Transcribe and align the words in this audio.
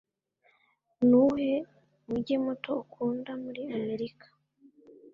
nuwuhe 1.07 1.55
mujyi 2.07 2.35
muto 2.45 2.71
ukunda 2.83 3.31
muri 3.43 3.61
amerika 3.77 4.27